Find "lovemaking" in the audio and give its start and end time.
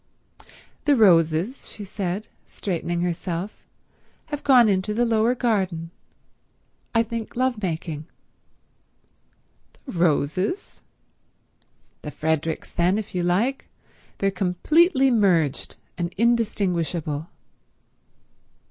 7.35-8.07